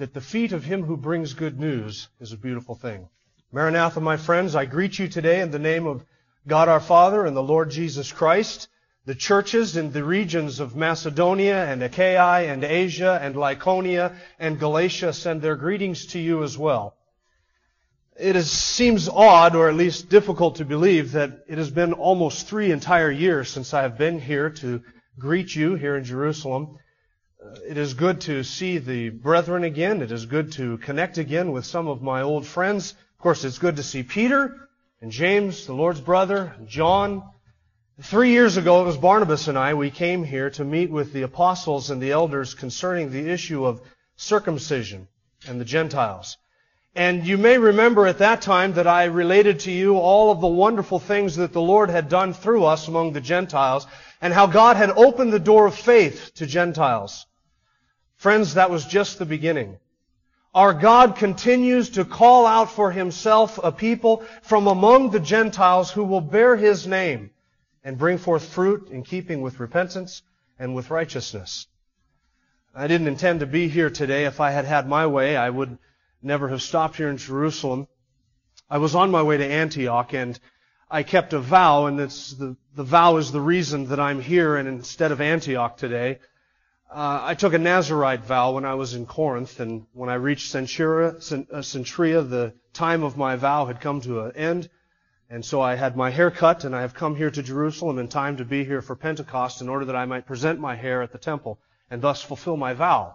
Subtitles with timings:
[0.00, 3.06] that the feet of him who brings good news is a beautiful thing.
[3.52, 6.06] Maranatha, my friends, I greet you today in the name of
[6.48, 8.68] God our Father and the Lord Jesus Christ.
[9.04, 15.12] The churches in the regions of Macedonia and Achaia and Asia and Lycaonia and Galatia
[15.12, 16.96] send their greetings to you as well.
[18.18, 22.48] It is, seems odd, or at least difficult to believe, that it has been almost
[22.48, 24.82] three entire years since I have been here to
[25.18, 26.78] greet you here in Jerusalem.
[27.66, 30.02] It is good to see the brethren again.
[30.02, 32.92] It is good to connect again with some of my old friends.
[32.92, 34.68] Of course, it's good to see Peter
[35.00, 37.22] and James, the Lord's brother, John.
[38.02, 39.72] Three years ago, it was Barnabas and I.
[39.72, 43.80] We came here to meet with the apostles and the elders concerning the issue of
[44.16, 45.08] circumcision
[45.48, 46.36] and the Gentiles.
[46.94, 50.46] And you may remember at that time that I related to you all of the
[50.46, 53.86] wonderful things that the Lord had done through us among the Gentiles
[54.20, 57.26] and how God had opened the door of faith to Gentiles.
[58.20, 59.78] Friends, that was just the beginning.
[60.54, 66.04] Our God continues to call out for Himself a people from among the Gentiles who
[66.04, 67.30] will bear His name
[67.82, 70.20] and bring forth fruit in keeping with repentance
[70.58, 71.66] and with righteousness.
[72.74, 74.26] I didn't intend to be here today.
[74.26, 75.78] If I had had my way, I would
[76.22, 77.88] never have stopped here in Jerusalem.
[78.68, 80.38] I was on my way to Antioch and
[80.90, 84.68] I kept a vow, and the, the vow is the reason that I'm here and
[84.68, 86.18] instead of Antioch today.
[86.92, 90.52] Uh, I took a Nazarite vow when I was in Corinth, and when I reached
[90.52, 94.68] Centuria, uh, Cenchrea, the time of my vow had come to an end,
[95.28, 98.08] and so I had my hair cut, and I have come here to Jerusalem in
[98.08, 101.12] time to be here for Pentecost in order that I might present my hair at
[101.12, 103.14] the temple and thus fulfill my vow.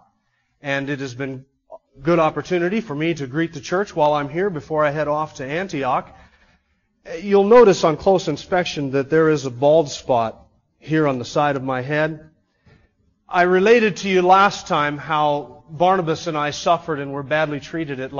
[0.62, 4.30] And it has been a good opportunity for me to greet the church while I'm
[4.30, 6.16] here before I head off to Antioch.
[7.20, 10.46] You'll notice on close inspection that there is a bald spot
[10.78, 12.30] here on the side of my head.
[13.28, 17.98] I related to you last time how Barnabas and I suffered and were badly treated
[17.98, 18.12] at,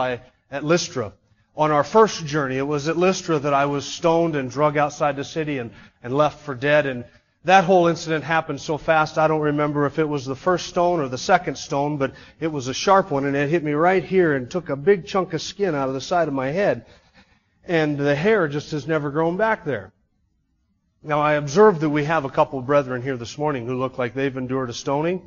[0.50, 1.12] at Lystra.
[1.56, 5.14] On our first journey, it was at Lystra that I was stoned and drug outside
[5.14, 5.70] the city and,
[6.02, 6.86] and left for dead.
[6.86, 7.04] And
[7.44, 10.98] that whole incident happened so fast, I don't remember if it was the first stone
[10.98, 14.02] or the second stone, but it was a sharp one, and it hit me right
[14.02, 16.84] here and took a big chunk of skin out of the side of my head.
[17.64, 19.92] And the hair just has never grown back there.
[21.06, 23.96] Now, I observe that we have a couple of brethren here this morning who look
[23.96, 25.22] like they've endured a stoning,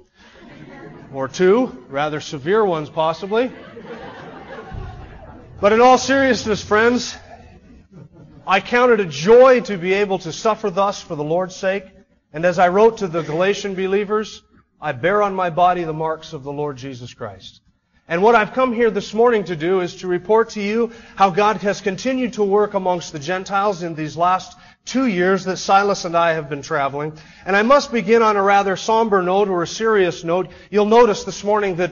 [1.14, 3.50] or two, rather severe ones possibly.
[5.62, 7.16] But in all seriousness, friends,
[8.46, 11.86] I count it a joy to be able to suffer thus for the Lord's sake.
[12.34, 14.44] And as I wrote to the Galatian believers,
[14.82, 17.62] I bear on my body the marks of the Lord Jesus Christ.
[18.06, 21.30] And what I've come here this morning to do is to report to you how
[21.30, 26.06] God has continued to work amongst the Gentiles in these last two years that Silas
[26.06, 27.14] and I have been traveling.
[27.46, 30.50] And I must begin on a rather somber note or a serious note.
[30.70, 31.92] You'll notice this morning that,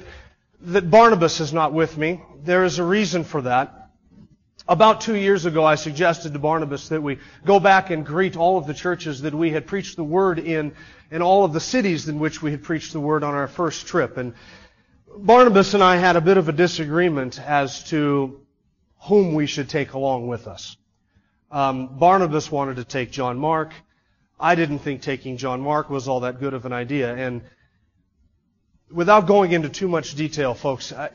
[0.61, 2.21] that Barnabas is not with me.
[2.43, 3.89] There is a reason for that.
[4.69, 8.57] About two years ago, I suggested to Barnabas that we go back and greet all
[8.57, 10.73] of the churches that we had preached the word in,
[11.09, 13.87] in all of the cities in which we had preached the word on our first
[13.87, 14.17] trip.
[14.17, 14.33] And
[15.15, 18.41] Barnabas and I had a bit of a disagreement as to
[19.03, 20.75] whom we should take along with us.
[21.51, 23.73] Um, Barnabas wanted to take John Mark.
[24.39, 27.15] I didn't think taking John Mark was all that good of an idea.
[27.15, 27.41] And
[28.91, 31.09] without going into too much detail, folks, I,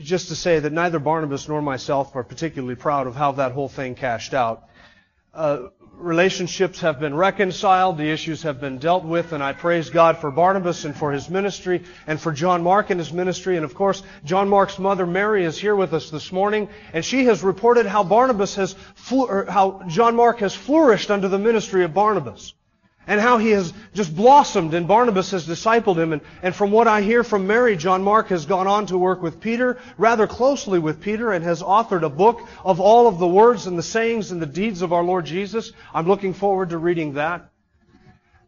[0.00, 3.68] just to say that neither Barnabas nor myself are particularly proud of how that whole
[3.68, 4.64] thing cashed out.
[5.32, 5.68] Uh,
[6.00, 10.30] relationships have been reconciled, the issues have been dealt with, and I praise God for
[10.30, 13.56] Barnabas and for his ministry, and for John Mark and his ministry.
[13.56, 17.26] And of course, John Mark's mother Mary is here with us this morning, and she
[17.26, 18.74] has reported how Barnabas has,
[19.08, 22.54] how John Mark has flourished under the ministry of Barnabas
[23.10, 26.12] and how he has just blossomed and Barnabas has discipled him.
[26.12, 29.20] And, and from what I hear from Mary, John Mark has gone on to work
[29.20, 33.26] with Peter, rather closely with Peter, and has authored a book of all of the
[33.26, 35.72] words and the sayings and the deeds of our Lord Jesus.
[35.92, 37.50] I'm looking forward to reading that.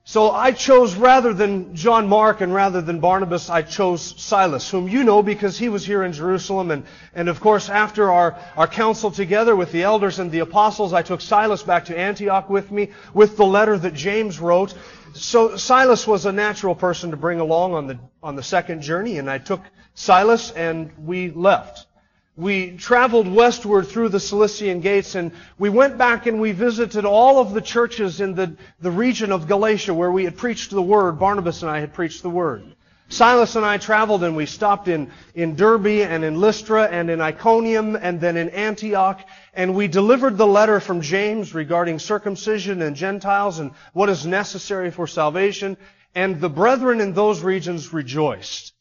[0.05, 4.89] So I chose rather than John Mark and rather than Barnabas, I chose Silas, whom
[4.89, 6.73] you know because he was here in Jerusalem.
[6.73, 6.85] And,
[7.15, 11.03] and of course, after our, our council together with the elders and the apostles, I
[11.03, 14.75] took Silas back to Antioch with me with the letter that James wrote.
[15.15, 19.19] so Silas was a natural person to bring along on the on the second journey,
[19.19, 19.61] and I took
[19.95, 21.87] Silas and we left.
[22.37, 27.41] We traveled westward through the Cilician gates and we went back and we visited all
[27.41, 31.19] of the churches in the, the region of Galatia where we had preached the Word.
[31.19, 32.75] Barnabas and I had preached the Word.
[33.11, 37.21] Silas and I traveled and we stopped in, in Derbe and in Lystra and in
[37.21, 39.21] Iconium and then in Antioch
[39.53, 44.91] and we delivered the letter from James regarding circumcision and Gentiles and what is necessary
[44.91, 45.77] for salvation
[46.15, 48.72] and the brethren in those regions rejoiced.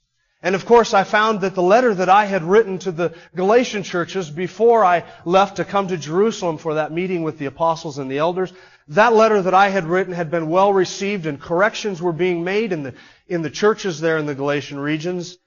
[0.43, 3.83] And of course I found that the letter that I had written to the Galatian
[3.83, 8.09] churches before I left to come to Jerusalem for that meeting with the apostles and
[8.09, 8.51] the elders,
[8.87, 12.71] that letter that I had written had been well received and corrections were being made
[12.71, 12.95] in the,
[13.27, 15.37] in the churches there in the Galatian regions.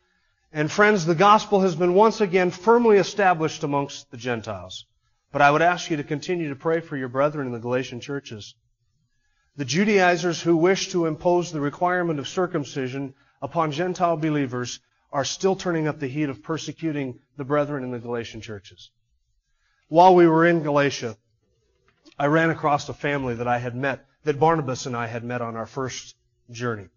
[0.53, 4.87] And friends, the gospel has been once again firmly established amongst the Gentiles.
[5.33, 8.01] But I would ask you to continue to pray for your brethren in the Galatian
[8.01, 8.55] churches.
[9.57, 13.15] The Judaizers who wish to impose the requirement of circumcision
[13.45, 14.81] upon Gentile believers
[15.13, 18.91] are still turning up the heat of persecuting the brethren in the Galatian churches.
[19.89, 21.19] While we were in Galatia,
[22.19, 25.43] I ran across a family that I had met, that Barnabas and I had met
[25.43, 26.17] on our first
[26.51, 26.89] journey.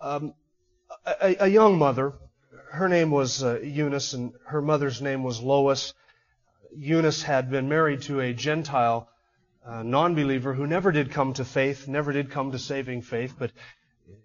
[0.00, 0.32] Um,
[1.04, 2.14] a, a, young mother,
[2.72, 5.92] her name was uh, Eunice, and her mother's name was Lois.
[6.74, 9.10] Eunice had been married to a Gentile
[9.66, 13.50] uh, non-believer who never did come to faith, never did come to saving faith, but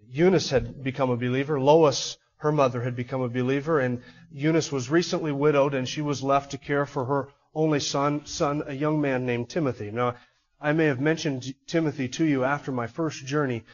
[0.08, 1.60] Eunice had become a believer.
[1.60, 6.22] Lois, her mother, had become a believer, and Eunice was recently widowed, and she was
[6.22, 9.90] left to care for her only son, son, a young man named Timothy.
[9.90, 10.16] Now,
[10.60, 13.64] I may have mentioned Timothy to you after my first journey.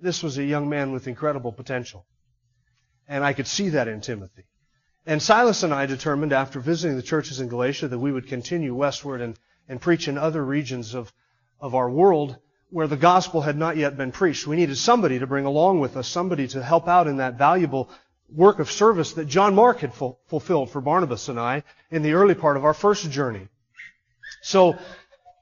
[0.00, 2.06] This was a young man with incredible potential.
[3.08, 4.44] And I could see that in Timothy.
[5.06, 8.74] And Silas and I determined after visiting the churches in Galatia that we would continue
[8.74, 9.38] westward and,
[9.68, 11.12] and preach in other regions of,
[11.60, 12.38] of our world
[12.70, 14.46] where the gospel had not yet been preached.
[14.46, 17.88] We needed somebody to bring along with us, somebody to help out in that valuable
[18.28, 22.14] work of service that John Mark had ful- fulfilled for Barnabas and I in the
[22.14, 23.48] early part of our first journey.
[24.40, 24.78] So,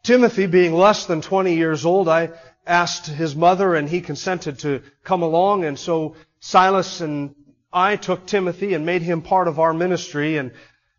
[0.03, 2.31] Timothy, being less than 20 years old, I
[2.67, 7.35] asked his mother and he consented to come along and so Silas and
[7.73, 10.53] I took Timothy and made him part of our ministry and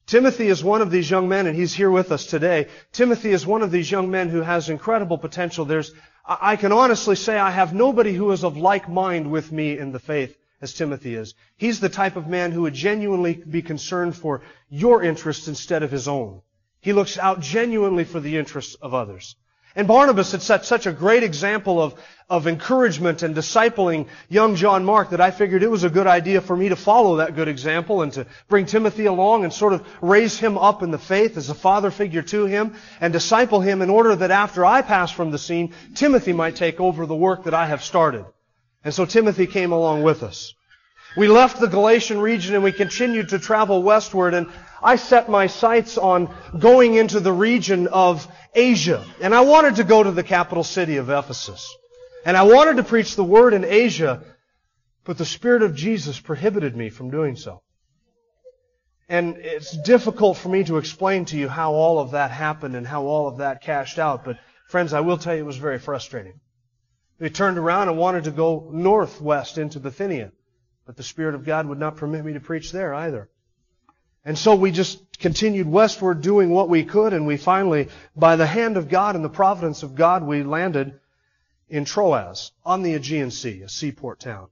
[0.05, 2.67] Timothy is one of these young men, and he's here with us today.
[2.91, 5.63] Timothy is one of these young men who has incredible potential.
[5.63, 5.93] There's
[6.25, 9.91] I can honestly say I have nobody who is of like mind with me in
[9.91, 11.33] the faith as Timothy is.
[11.57, 15.91] He's the type of man who would genuinely be concerned for your interests instead of
[15.91, 16.41] his own.
[16.79, 19.35] He looks out genuinely for the interests of others.
[19.75, 21.95] And Barnabas had set such a great example of,
[22.29, 26.41] of encouragement and discipling young John Mark that I figured it was a good idea
[26.41, 29.83] for me to follow that good example and to bring Timothy along and sort of
[30.01, 33.81] raise him up in the faith as a father figure to him and disciple him
[33.81, 37.45] in order that after I pass from the scene, Timothy might take over the work
[37.45, 38.25] that I have started.
[38.83, 40.53] And so Timothy came along with us.
[41.17, 44.47] We left the Galatian region and we continued to travel westward and
[44.83, 49.05] I set my sights on going into the region of Asia.
[49.21, 51.75] And I wanted to go to the capital city of Ephesus.
[52.25, 54.23] And I wanted to preach the word in Asia,
[55.03, 57.61] but the Spirit of Jesus prohibited me from doing so.
[59.09, 62.87] And it's difficult for me to explain to you how all of that happened and
[62.87, 64.37] how all of that cashed out, but
[64.69, 66.39] friends, I will tell you it was very frustrating.
[67.19, 70.31] We turned around and wanted to go northwest into Bithynia,
[70.85, 73.29] but the Spirit of God would not permit me to preach there either.
[74.25, 78.45] And so we just continued westward doing what we could, and we finally, by the
[78.45, 80.99] hand of God and the providence of God, we landed
[81.67, 84.47] in Troas on the Aegean Sea, a seaport town.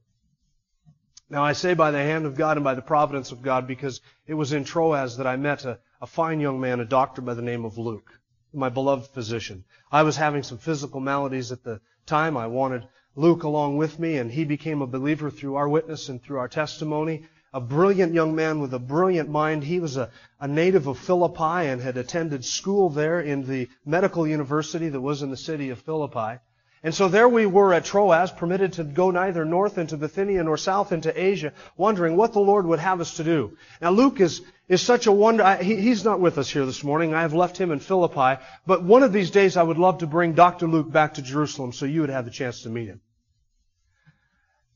[1.29, 4.01] Now I say by the hand of God and by the providence of God because
[4.27, 7.33] it was in Troas that I met a, a fine young man, a doctor by
[7.33, 8.11] the name of Luke,
[8.53, 9.63] my beloved physician.
[9.89, 12.35] I was having some physical maladies at the time.
[12.35, 12.85] I wanted
[13.15, 16.49] Luke along with me, and he became a believer through our witness and through our
[16.49, 19.63] testimony a brilliant young man with a brilliant mind.
[19.63, 24.25] He was a, a, native of Philippi and had attended school there in the medical
[24.25, 26.39] university that was in the city of Philippi.
[26.83, 30.57] And so there we were at Troas, permitted to go neither north into Bithynia nor
[30.57, 33.55] south into Asia, wondering what the Lord would have us to do.
[33.81, 36.83] Now Luke is, is such a wonder, I, he, he's not with us here this
[36.83, 37.13] morning.
[37.13, 40.07] I have left him in Philippi, but one of these days I would love to
[40.07, 40.67] bring Dr.
[40.67, 43.01] Luke back to Jerusalem so you would have the chance to meet him.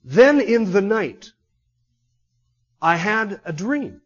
[0.03, 1.31] Then in the night,
[2.85, 4.01] I had a dream.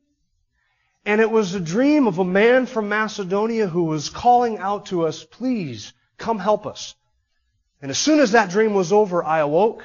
[1.05, 5.05] And it was a dream of a man from Macedonia who was calling out to
[5.05, 6.95] us, please come help us.
[7.81, 9.83] And as soon as that dream was over, I awoke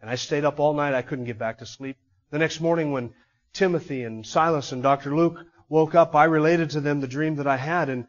[0.00, 0.94] and I stayed up all night.
[0.94, 1.98] I couldn't get back to sleep.
[2.30, 3.12] The next morning when
[3.52, 5.14] Timothy and Silas and Dr.
[5.14, 5.36] Luke
[5.68, 8.06] woke up, I related to them the dream that I had and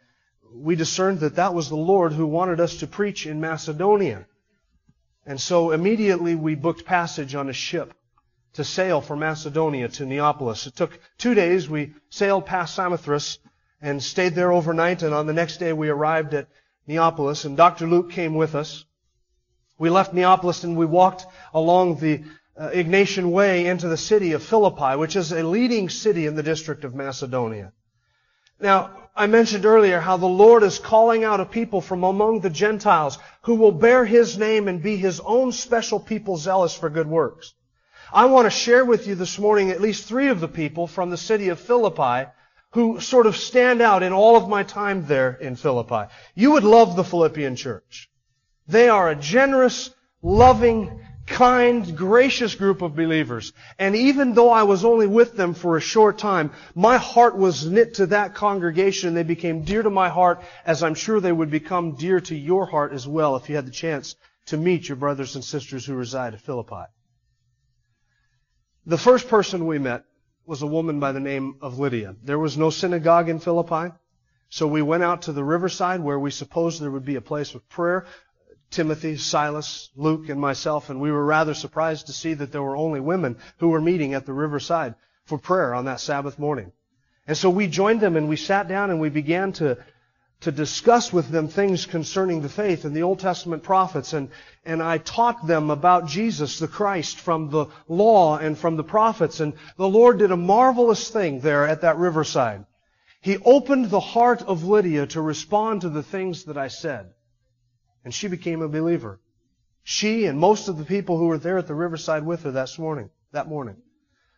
[0.53, 4.25] we discerned that that was the Lord who wanted us to preach in Macedonia.
[5.25, 7.93] And so immediately we booked passage on a ship
[8.53, 10.67] to sail from Macedonia to Neapolis.
[10.67, 11.70] It took two days.
[11.70, 13.39] We sailed past Samothrace
[13.81, 16.48] and stayed there overnight, and on the next day we arrived at
[16.88, 17.88] Neapolis, and Dr.
[17.88, 18.86] Luke came with us.
[19.77, 22.24] We left Neapolis and we walked along the
[22.55, 26.43] uh, Egnatian Way into the city of Philippi, which is a leading city in the
[26.43, 27.72] district of Macedonia.
[28.60, 32.50] Now, I mentioned earlier how the Lord is calling out a people from among the
[32.50, 37.08] Gentiles who will bear His name and be His own special people zealous for good
[37.08, 37.53] works.
[38.13, 41.09] I want to share with you this morning at least three of the people from
[41.09, 42.29] the city of Philippi
[42.71, 46.11] who sort of stand out in all of my time there in Philippi.
[46.35, 48.09] You would love the Philippian church.
[48.67, 49.91] They are a generous,
[50.21, 53.53] loving, kind, gracious group of believers.
[53.79, 57.65] And even though I was only with them for a short time, my heart was
[57.65, 61.31] knit to that congregation and they became dear to my heart as I'm sure they
[61.31, 64.15] would become dear to your heart as well if you had the chance
[64.47, 66.87] to meet your brothers and sisters who reside at Philippi.
[68.85, 70.05] The first person we met
[70.47, 72.15] was a woman by the name of Lydia.
[72.23, 73.93] There was no synagogue in Philippi,
[74.50, 77.53] so we went out to the riverside where we supposed there would be a place
[77.53, 78.07] of prayer.
[78.71, 82.75] Timothy, Silas, Luke, and myself, and we were rather surprised to see that there were
[82.75, 84.95] only women who were meeting at the riverside
[85.25, 86.71] for prayer on that Sabbath morning.
[87.27, 89.77] And so we joined them and we sat down and we began to
[90.41, 94.29] to discuss with them things concerning the faith and the Old Testament prophets and,
[94.65, 99.39] and I taught them about Jesus the Christ from the law and from the prophets
[99.39, 102.65] and the Lord did a marvelous thing there at that riverside.
[103.21, 107.13] He opened the heart of Lydia to respond to the things that I said.
[108.03, 109.19] And she became a believer.
[109.83, 112.79] She and most of the people who were there at the riverside with her that
[112.79, 113.77] morning, that morning.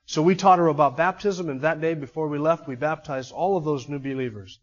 [0.05, 3.55] So we taught her about baptism and that day before we left we baptized all
[3.55, 4.59] of those new believers.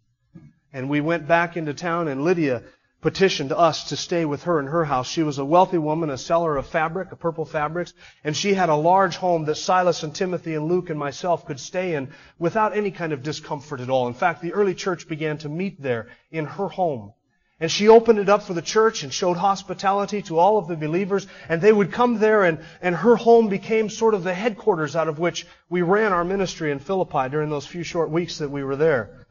[0.72, 2.62] And we went back into town and Lydia
[3.00, 5.08] petitioned us to stay with her in her house.
[5.08, 8.68] She was a wealthy woman, a seller of fabric, of purple fabrics, and she had
[8.68, 12.76] a large home that Silas and Timothy and Luke and myself could stay in without
[12.76, 14.06] any kind of discomfort at all.
[14.06, 17.14] In fact, the early church began to meet there in her home.
[17.58, 20.76] And she opened it up for the church and showed hospitality to all of the
[20.76, 24.96] believers, and they would come there and, and her home became sort of the headquarters
[24.96, 28.50] out of which we ran our ministry in Philippi during those few short weeks that
[28.50, 29.26] we were there.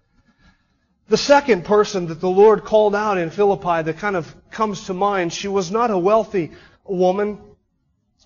[1.10, 4.94] The second person that the Lord called out in Philippi that kind of comes to
[4.94, 6.52] mind, she was not a wealthy
[6.86, 7.40] woman.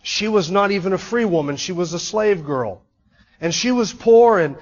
[0.02, 1.56] She was not even a free woman.
[1.56, 2.82] She was a slave girl.
[3.40, 4.58] And she was poor and,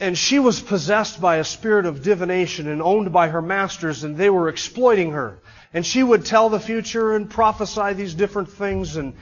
[0.00, 4.16] and she was possessed by a spirit of divination and owned by her masters and
[4.16, 5.38] they were exploiting her.
[5.72, 9.14] And she would tell the future and prophesy these different things and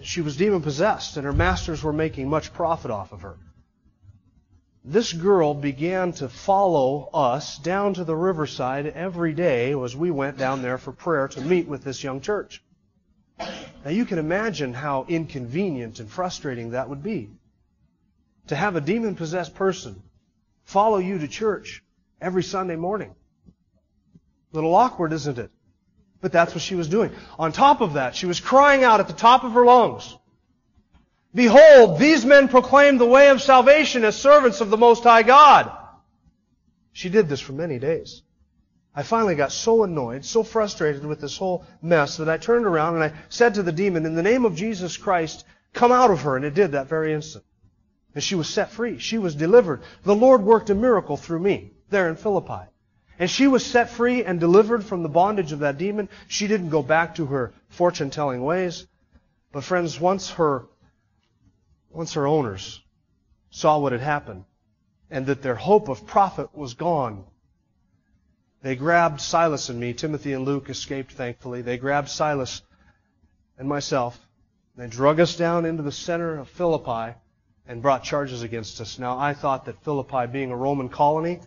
[0.00, 3.36] she was demon possessed and her masters were making much profit off of her
[4.86, 10.38] this girl began to follow us down to the riverside every day as we went
[10.38, 12.62] down there for prayer to meet with this young church.
[13.84, 17.30] Now you can imagine how inconvenient and frustrating that would be.
[18.46, 20.00] To have a demon possessed person
[20.64, 21.82] follow you to church
[22.20, 23.12] every Sunday morning.
[24.52, 25.50] A little awkward, isn't it?
[26.20, 27.10] But that's what she was doing.
[27.40, 30.16] On top of that, she was crying out at the top of her lungs.
[31.36, 35.70] Behold, these men proclaim the way of salvation as servants of the Most High God.
[36.92, 38.22] She did this for many days.
[38.94, 42.94] I finally got so annoyed, so frustrated with this whole mess that I turned around
[42.94, 46.22] and I said to the demon, in the name of Jesus Christ, come out of
[46.22, 46.36] her.
[46.36, 47.44] And it did that very instant.
[48.14, 48.96] And she was set free.
[48.96, 49.82] She was delivered.
[50.04, 52.64] The Lord worked a miracle through me there in Philippi.
[53.18, 56.08] And she was set free and delivered from the bondage of that demon.
[56.28, 58.86] She didn't go back to her fortune telling ways.
[59.52, 60.64] But friends, once her
[61.96, 62.82] once her owners
[63.48, 64.44] saw what had happened
[65.10, 67.24] and that their hope of profit was gone,
[68.60, 69.94] they grabbed Silas and me.
[69.94, 71.62] Timothy and Luke escaped, thankfully.
[71.62, 72.62] They grabbed Silas
[73.56, 74.18] and myself.
[74.76, 77.16] They drug us down into the center of Philippi
[77.66, 78.98] and brought charges against us.
[78.98, 81.40] Now, I thought that Philippi, being a Roman colony,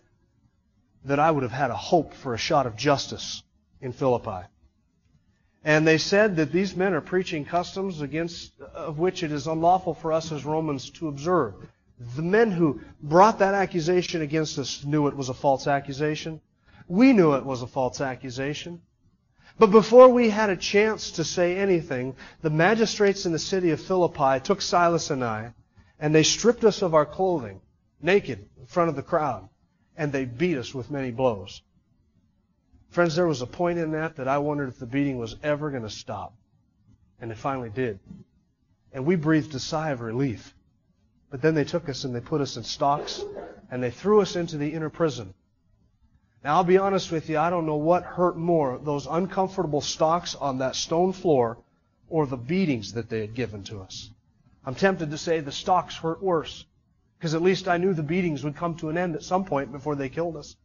[1.05, 3.43] that I would have had a hope for a shot of justice
[3.81, 4.47] in Philippi.
[5.63, 9.93] And they said that these men are preaching customs against of which it is unlawful
[9.93, 11.53] for us as Romans to observe.
[12.15, 16.39] The men who brought that accusation against us knew it was a false accusation.
[16.87, 18.81] We knew it was a false accusation.
[19.57, 23.81] But before we had a chance to say anything, the magistrates in the city of
[23.81, 25.53] Philippi took Silas and I,
[25.99, 27.59] and they stripped us of our clothing,
[28.01, 29.49] naked, in front of the crowd,
[29.97, 31.61] and they beat us with many blows.
[32.89, 35.69] Friends, there was a point in that that I wondered if the beating was ever
[35.69, 36.33] going to stop.
[37.21, 37.99] And it finally did.
[38.91, 40.55] And we breathed a sigh of relief.
[41.29, 43.23] But then they took us and they put us in stocks
[43.69, 45.33] and they threw us into the inner prison.
[46.43, 50.35] Now, I'll be honest with you, I don't know what hurt more, those uncomfortable stocks
[50.35, 51.57] on that stone floor
[52.07, 54.09] or the beatings that they had given to us.
[54.65, 56.65] I'm tempted to say the stocks hurt worse,
[57.17, 59.71] because at least I knew the beatings would come to an end at some point
[59.71, 60.55] before they killed us.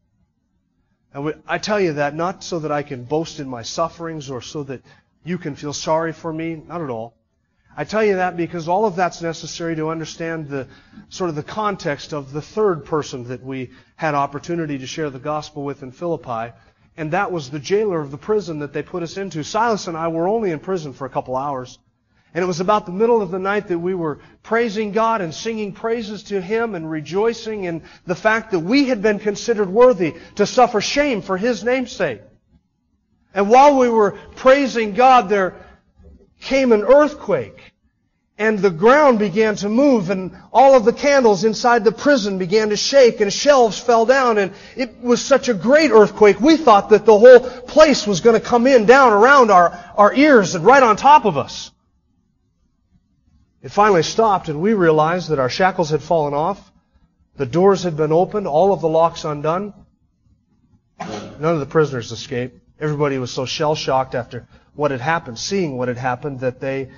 [1.15, 4.43] And I tell you that not so that I can boast in my sufferings or
[4.43, 4.83] so that
[5.25, 7.15] you can feel sorry for me, not at all.
[7.77, 10.69] I tell you that because all of that's necessary to understand the
[11.09, 15.19] sort of the context of the third person that we had opportunity to share the
[15.19, 16.53] gospel with in Philippi,
[16.97, 19.43] and that was the jailer of the prison that they put us into.
[19.43, 21.79] Silas and I were only in prison for a couple hours.
[22.35, 25.33] And it was about the middle of the night that we were praising God and
[25.33, 30.17] singing praises to Him and rejoicing in the fact that we had been considered worthy
[30.35, 32.21] to suffer shame for His name's sake.
[33.33, 35.55] And while we were praising God, there
[36.41, 37.73] came an earthquake
[38.37, 42.71] and the ground began to move and all of the candles inside the prison began
[42.71, 46.89] to shake and shelves fell down and it was such a great earthquake we thought
[46.89, 50.65] that the whole place was going to come in down around our, our ears and
[50.65, 51.71] right on top of us.
[53.65, 56.71] It finally stopped and we realized that our shackles had fallen off,
[57.37, 59.73] the doors had been opened, all of the locks undone.
[61.01, 62.61] None of the prisoners escaped.
[62.79, 66.91] Everybody was so shell shocked after what had happened, seeing what had happened, that they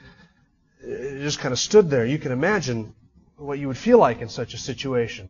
[0.82, 2.04] just kind of stood there.
[2.04, 2.94] You can imagine
[3.36, 5.28] what you would feel like in such a situation.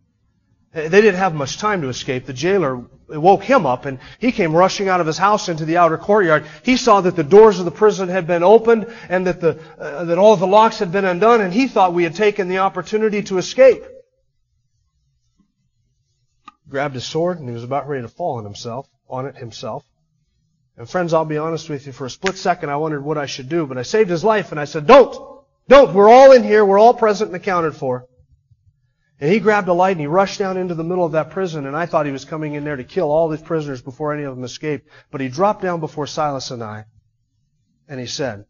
[0.73, 2.25] They didn't have much time to escape.
[2.25, 5.77] The jailer woke him up and he came rushing out of his house into the
[5.77, 6.47] outer courtyard.
[6.63, 10.05] He saw that the doors of the prison had been opened and that the, uh,
[10.05, 13.23] that all the locks had been undone and he thought we had taken the opportunity
[13.25, 13.85] to escape.
[16.69, 19.85] Grabbed his sword and he was about ready to fall on himself, on it himself.
[20.77, 23.27] And friends, I'll be honest with you, for a split second I wondered what I
[23.27, 25.37] should do, but I saved his life and I said, don't!
[25.69, 25.95] Don't.
[25.95, 26.65] We're all in here.
[26.65, 28.07] We're all present and accounted for.
[29.21, 31.67] And he grabbed a light and he rushed down into the middle of that prison
[31.67, 34.25] and I thought he was coming in there to kill all these prisoners before any
[34.25, 34.89] of them escaped.
[35.11, 36.85] But he dropped down before Silas and I
[37.89, 38.45] and he said,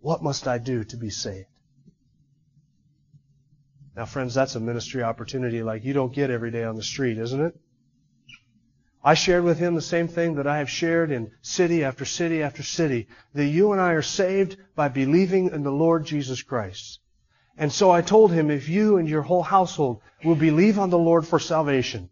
[0.00, 1.46] what must I do to be saved?
[3.96, 7.18] Now friends, that's a ministry opportunity like you don't get every day on the street,
[7.18, 7.54] isn't it?
[9.04, 12.42] I shared with him the same thing that I have shared in city after city
[12.42, 17.00] after city, that you and I are saved by believing in the Lord Jesus Christ.
[17.56, 20.98] And so I told him, if you and your whole household will believe on the
[20.98, 22.10] Lord for salvation,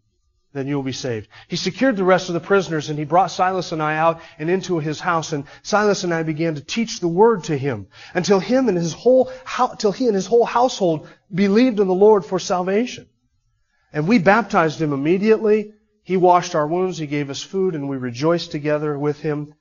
[0.53, 1.29] then you will be saved.
[1.49, 4.51] He secured the rest of the prisoners and he brought Silas and I out and
[4.51, 8.39] into his house and Silas and I began to teach the word to him until
[8.39, 9.33] him and his whole,
[9.79, 13.09] till he and his whole household believed in the Lord for salvation.
[13.93, 15.73] And we baptized him immediately
[16.05, 19.55] he washed our wounds, He gave us food, and we rejoiced together with Him.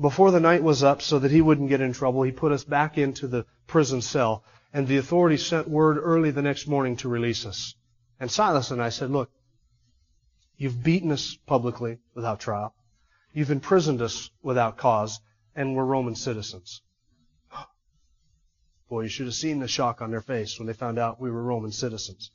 [0.00, 2.64] Before the night was up, so that he wouldn't get in trouble, He put us
[2.64, 4.42] back into the prison cell,
[4.72, 7.74] and the authorities sent word early the next morning to release us.
[8.18, 9.30] And Silas and I said, look,
[10.56, 12.74] you've beaten us publicly without trial.
[13.32, 15.20] You've imprisoned us without cause,
[15.54, 16.82] and we're Roman citizens.
[18.88, 21.30] Boy, you should have seen the shock on their face when they found out we
[21.30, 22.30] were Roman citizens.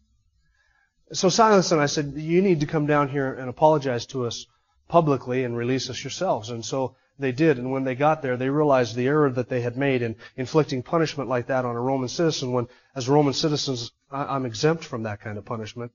[1.13, 4.45] So Silas and I said, you need to come down here and apologize to us
[4.89, 6.49] publicly and release us yourselves.
[6.49, 7.57] And so they did.
[7.57, 10.83] And when they got there, they realized the error that they had made in inflicting
[10.83, 15.21] punishment like that on a Roman citizen when, as Roman citizens, I'm exempt from that
[15.21, 15.91] kind of punishment.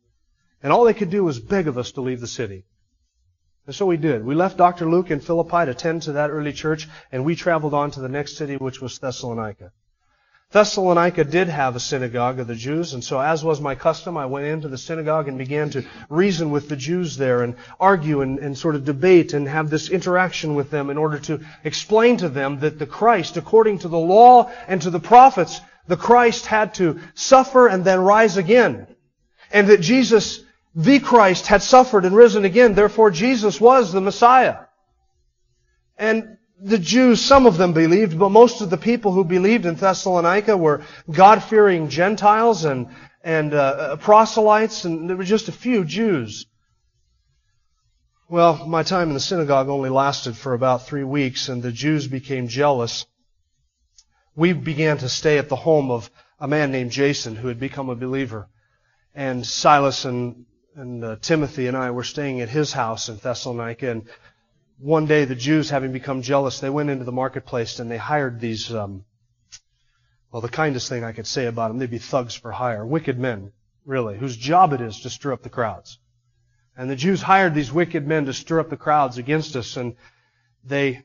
[0.63, 2.65] And all they could do was beg of us to leave the city.
[3.67, 4.25] And so we did.
[4.25, 4.91] We left Dr.
[4.91, 8.09] Luke in Philippi to tend to that early church, and we traveled on to the
[8.09, 9.73] next city, which was Thessalonica.
[10.53, 14.27] Thessalonica did have a synagogue of the Jews, and so as was my custom, I
[14.27, 18.39] went into the synagogue and began to reason with the Jews there and argue and,
[18.39, 22.29] and, sort of debate and have this interaction with them in order to explain to
[22.29, 26.75] them that the Christ, according to the law and to the prophets, the Christ had
[26.75, 28.87] to suffer and then rise again.
[29.51, 34.59] And that Jesus, the Christ, had suffered and risen again, therefore Jesus was the Messiah.
[35.97, 36.32] And
[36.65, 40.57] the Jews, some of them believed, but most of the people who believed in Thessalonica
[40.57, 42.89] were God-fearing Gentiles and,
[43.23, 46.47] and uh, proselytes, and there were just a few Jews.
[48.29, 52.07] Well, my time in the synagogue only lasted for about three weeks, and the Jews
[52.07, 53.07] became jealous.
[54.37, 57.91] We began to stay at the home of a man named Jason who had become
[57.91, 58.49] a believer.
[59.15, 60.47] And Silas and,
[60.77, 64.09] and uh, Timothy and I were staying at his house in Thessalonica, and
[64.83, 68.41] one day the Jews, having become jealous, they went into the marketplace and they hired
[68.41, 69.05] these, um,
[70.33, 73.17] well, the kindest thing I could say about them, they'd be thugs for hire, wicked
[73.17, 73.53] men,
[73.87, 76.01] really, whose job it is to stir up the crowds.
[76.77, 79.95] And the Jews hired these wicked men to stir up the crowds against us, and
[80.65, 81.05] they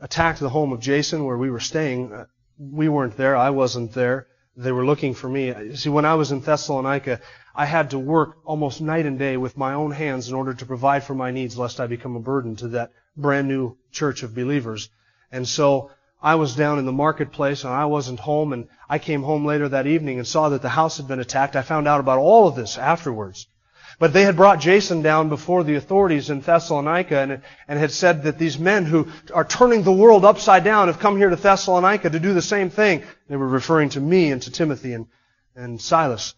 [0.00, 2.10] attacked the home of Jason where we were staying.
[2.10, 2.24] Uh,
[2.58, 3.36] we weren't there.
[3.36, 4.28] I wasn't there.
[4.56, 5.74] They were looking for me.
[5.74, 7.20] See, when I was in Thessalonica,
[7.54, 10.66] I had to work almost night and day with my own hands in order to
[10.66, 14.34] provide for my needs, lest I become a burden to that brand new church of
[14.34, 14.90] believers.
[15.32, 15.90] And so
[16.22, 19.68] I was down in the marketplace and I wasn't home and I came home later
[19.68, 21.56] that evening and saw that the house had been attacked.
[21.56, 23.46] I found out about all of this afterwards.
[23.98, 28.24] But they had brought Jason down before the authorities in Thessalonica and, and had said
[28.24, 32.10] that these men who are turning the world upside down have come here to Thessalonica
[32.10, 33.02] to do the same thing.
[33.28, 35.06] They were referring to me and to Timothy and,
[35.54, 36.34] and Silas.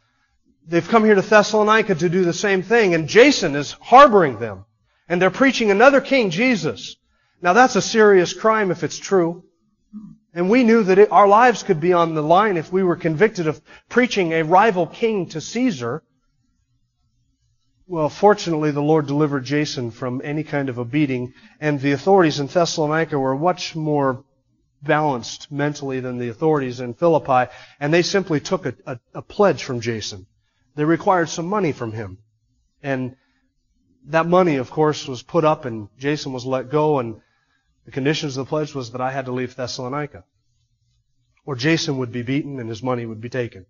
[0.68, 4.64] They've come here to Thessalonica to do the same thing, and Jason is harboring them.
[5.08, 6.96] And they're preaching another king, Jesus.
[7.40, 9.44] Now that's a serious crime if it's true.
[10.34, 12.96] And we knew that it, our lives could be on the line if we were
[12.96, 16.02] convicted of preaching a rival king to Caesar.
[17.88, 22.40] Well, fortunately, the Lord delivered Jason from any kind of a beating, and the authorities
[22.40, 24.24] in Thessalonica were much more
[24.82, 29.62] balanced mentally than the authorities in Philippi, and they simply took a, a, a pledge
[29.62, 30.26] from Jason.
[30.74, 32.18] They required some money from him.
[32.82, 33.14] And
[34.06, 37.20] that money, of course, was put up, and Jason was let go, and
[37.84, 40.24] the conditions of the pledge was that I had to leave Thessalonica.
[41.44, 43.66] Or Jason would be beaten and his money would be taken.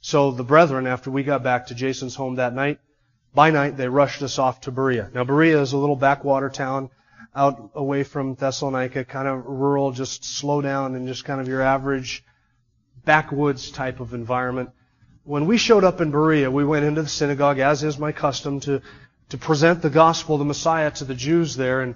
[0.00, 2.80] So the brethren, after we got back to Jason's home that night,
[3.36, 5.10] by night, they rushed us off to Berea.
[5.12, 6.88] Now, Berea is a little backwater town
[7.34, 11.60] out away from Thessalonica, kind of rural, just slow down and just kind of your
[11.60, 12.24] average
[13.04, 14.70] backwoods type of environment.
[15.24, 18.58] When we showed up in Berea, we went into the synagogue, as is my custom,
[18.60, 18.80] to,
[19.28, 21.82] to present the gospel, the Messiah, to the Jews there.
[21.82, 21.94] And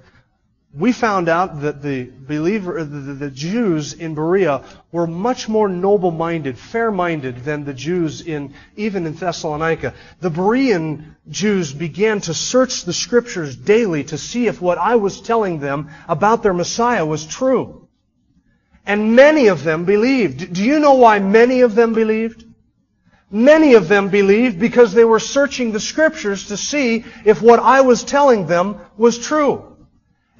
[0.73, 6.57] we found out that the believer, the, the Jews in Berea were much more noble-minded,
[6.57, 9.95] fair-minded than the Jews in, even in Thessalonica.
[10.21, 15.21] The Berean Jews began to search the scriptures daily to see if what I was
[15.21, 17.89] telling them about their Messiah was true.
[18.87, 20.53] And many of them believed.
[20.53, 22.45] Do you know why many of them believed?
[23.29, 27.81] Many of them believed because they were searching the scriptures to see if what I
[27.81, 29.70] was telling them was true.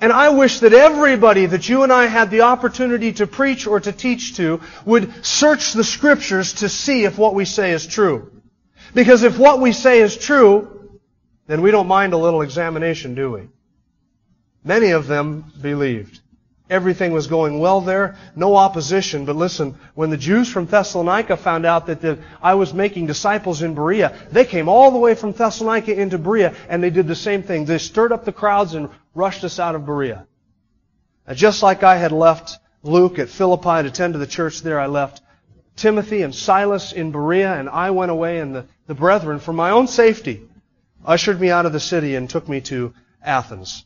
[0.01, 3.81] And I wish that everybody that you and I had the opportunity to preach or
[3.81, 8.33] to teach to would search the scriptures to see if what we say is true.
[8.95, 10.99] Because if what we say is true,
[11.47, 13.49] then we don't mind a little examination, do we?
[14.65, 16.20] Many of them believed.
[16.71, 19.25] Everything was going well there, no opposition.
[19.25, 23.61] But listen, when the Jews from Thessalonica found out that the, I was making disciples
[23.61, 27.17] in Berea, they came all the way from Thessalonica into Berea, and they did the
[27.17, 27.65] same thing.
[27.65, 30.29] They stirred up the crowds and rushed us out of Berea.
[31.27, 34.79] And just like I had left Luke at Philippi to tend to the church there,
[34.79, 35.23] I left
[35.75, 39.71] Timothy and Silas in Berea, and I went away, and the, the brethren, for my
[39.71, 40.49] own safety,
[41.05, 43.85] ushered me out of the city and took me to Athens.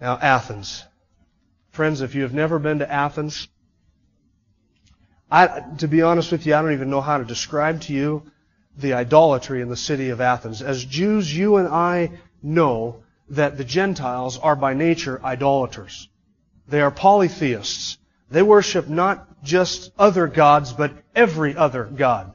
[0.00, 0.84] Now, Athens.
[1.70, 3.48] Friends, if you have never been to Athens,
[5.30, 8.22] I, to be honest with you, I don't even know how to describe to you
[8.78, 10.62] the idolatry in the city of Athens.
[10.62, 16.08] As Jews, you and I know that the Gentiles are by nature idolaters.
[16.68, 17.98] They are polytheists.
[18.30, 22.34] They worship not just other gods, but every other god.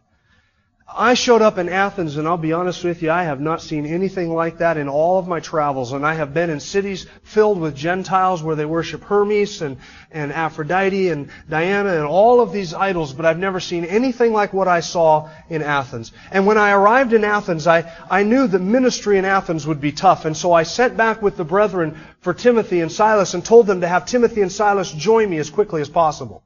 [0.96, 3.86] I showed up in Athens, and I'll be honest with you, I have not seen
[3.86, 5.92] anything like that in all of my travels.
[5.92, 9.78] And I have been in cities filled with Gentiles where they worship Hermes and,
[10.12, 14.54] and Aphrodite and Diana and all of these idols, but I've never seen anything like
[14.54, 16.12] what I saw in Athens.
[16.32, 19.92] And when I arrived in Athens, I, I knew that ministry in Athens would be
[19.92, 20.26] tough.
[20.26, 23.82] And so I sent back with the brethren for Timothy and Silas and told them
[23.82, 26.44] to have Timothy and Silas join me as quickly as possible.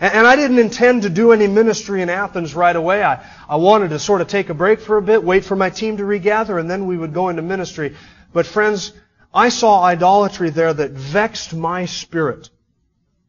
[0.00, 3.02] And I didn't intend to do any ministry in Athens right away.
[3.02, 5.70] I, I wanted to sort of take a break for a bit, wait for my
[5.70, 7.96] team to regather, and then we would go into ministry.
[8.32, 8.92] But friends,
[9.32, 12.50] I saw idolatry there that vexed my spirit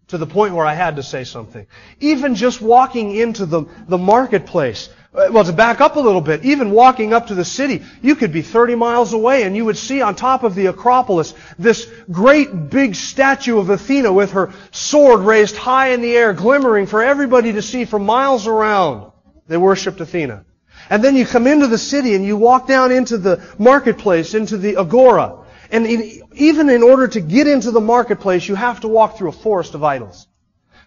[0.07, 1.65] to the point where I had to say something.
[1.99, 6.45] Even just walking into the, the marketplace, uh, well, to back up a little bit,
[6.45, 9.77] even walking up to the city, you could be 30 miles away and you would
[9.77, 15.21] see on top of the Acropolis this great big statue of Athena with her sword
[15.21, 19.11] raised high in the air, glimmering for everybody to see for miles around.
[19.47, 20.45] They worshipped Athena.
[20.89, 24.57] And then you come into the city and you walk down into the marketplace, into
[24.57, 25.44] the agora.
[25.71, 29.30] And in, even in order to get into the marketplace, you have to walk through
[29.30, 30.28] a forest of idols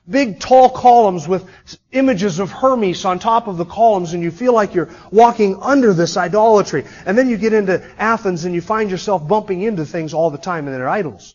[0.08, 1.48] big tall columns with
[1.92, 5.92] images of Hermes on top of the columns and you feel like you're walking under
[5.92, 6.84] this idolatry.
[7.04, 10.38] And then you get into Athens and you find yourself bumping into things all the
[10.38, 11.34] time and they're idols.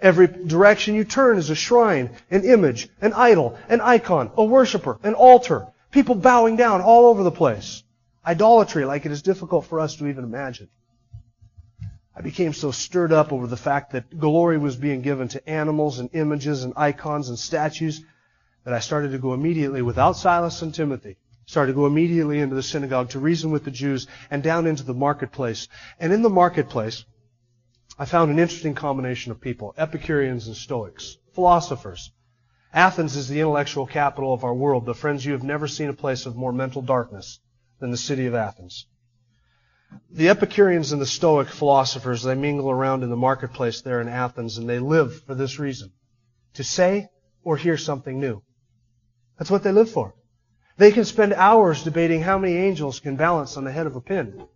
[0.00, 4.98] Every direction you turn is a shrine, an image, an idol, an icon, a worshiper,
[5.02, 5.66] an altar.
[5.92, 7.84] People bowing down all over the place.
[8.26, 10.68] Idolatry like it is difficult for us to even imagine.
[12.14, 15.98] I became so stirred up over the fact that glory was being given to animals
[15.98, 18.04] and images and icons and statues
[18.64, 21.16] that I started to go immediately without Silas and Timothy.
[21.46, 24.82] Started to go immediately into the synagogue to reason with the Jews and down into
[24.82, 25.68] the marketplace.
[25.98, 27.04] And in the marketplace,
[27.98, 32.12] I found an interesting combination of people, Epicureans and Stoics, philosophers.
[32.72, 35.94] Athens is the intellectual capital of our world, but friends, you have never seen a
[35.94, 37.40] place of more mental darkness
[37.80, 38.86] than the city of Athens.
[40.10, 44.58] The Epicureans and the Stoic philosophers, they mingle around in the marketplace there in Athens,
[44.58, 45.92] and they live for this reason.
[46.54, 47.08] To say
[47.44, 48.42] or hear something new.
[49.38, 50.14] That's what they live for.
[50.76, 54.00] They can spend hours debating how many angels can balance on the head of a
[54.00, 54.46] pin.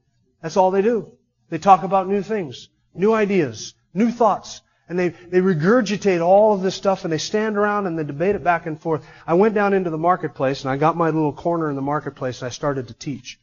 [0.42, 1.12] That's all they do.
[1.48, 6.62] They talk about new things, new ideas, new thoughts, and they, they regurgitate all of
[6.62, 9.04] this stuff and they stand around and they debate it back and forth.
[9.26, 12.40] I went down into the marketplace and I got my little corner in the marketplace
[12.40, 13.40] and I started to teach.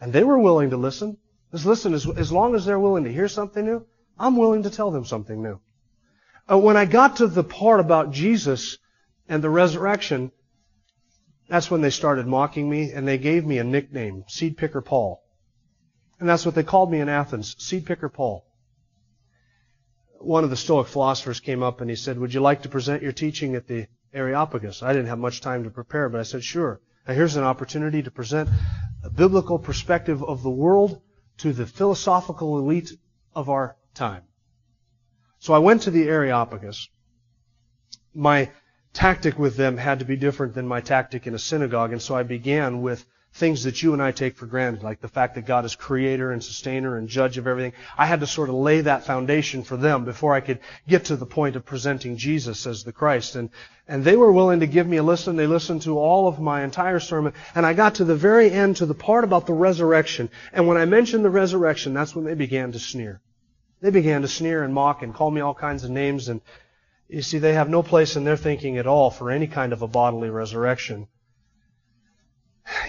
[0.00, 1.18] And they were willing to listen.
[1.52, 3.86] Just listen, as, as long as they're willing to hear something new,
[4.18, 5.60] I'm willing to tell them something new.
[6.50, 8.78] Uh, when I got to the part about Jesus
[9.28, 10.32] and the resurrection,
[11.48, 15.22] that's when they started mocking me and they gave me a nickname, Seed Picker Paul.
[16.20, 18.44] And that's what they called me in Athens, Seed Picker Paul.
[20.20, 23.02] One of the Stoic philosophers came up and he said, Would you like to present
[23.02, 24.82] your teaching at the Areopagus?
[24.82, 26.80] I didn't have much time to prepare, but I said, Sure.
[27.08, 28.50] Now here's an opportunity to present
[29.02, 31.00] a biblical perspective of the world
[31.38, 32.92] to the philosophical elite
[33.34, 34.24] of our time.
[35.38, 36.86] So I went to the Areopagus.
[38.12, 38.50] My
[38.92, 42.14] tactic with them had to be different than my tactic in a synagogue, and so
[42.14, 43.06] I began with
[43.38, 46.32] things that you and I take for granted, like the fact that God is creator
[46.32, 47.72] and sustainer and judge of everything.
[47.96, 51.16] I had to sort of lay that foundation for them before I could get to
[51.16, 53.36] the point of presenting Jesus as the Christ.
[53.36, 53.50] And,
[53.86, 55.36] and they were willing to give me a listen.
[55.36, 57.32] They listened to all of my entire sermon.
[57.54, 60.28] And I got to the very end, to the part about the resurrection.
[60.52, 63.20] And when I mentioned the resurrection, that's when they began to sneer.
[63.80, 66.28] They began to sneer and mock and call me all kinds of names.
[66.28, 66.40] And
[67.08, 69.82] you see, they have no place in their thinking at all for any kind of
[69.82, 71.06] a bodily resurrection.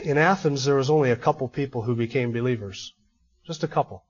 [0.03, 2.93] In Athens, there was only a couple people who became believers.
[3.45, 4.03] Just a couple.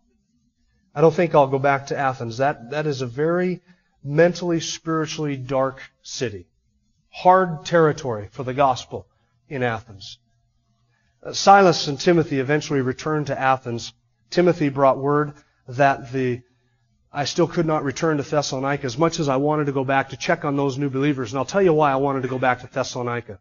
[0.93, 2.37] I don't think I'll go back to Athens.
[2.37, 3.61] That, that is a very
[4.03, 6.47] mentally, spiritually dark city.
[7.09, 9.07] Hard territory for the gospel
[9.47, 10.19] in Athens.
[11.23, 13.93] Uh, Silas and Timothy eventually returned to Athens.
[14.29, 15.33] Timothy brought word
[15.67, 16.41] that the
[17.11, 20.09] I still could not return to Thessalonica as much as I wanted to go back
[20.09, 21.31] to check on those new believers.
[21.31, 23.39] And I'll tell you why I wanted to go back to Thessalonica.